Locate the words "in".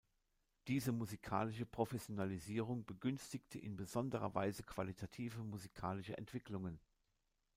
3.59-3.75